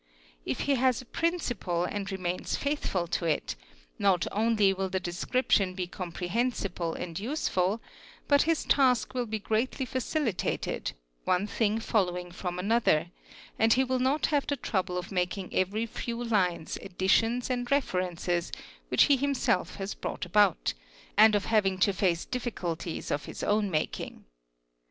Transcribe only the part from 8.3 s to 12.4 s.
his task will be greatly facilitated, one pehing following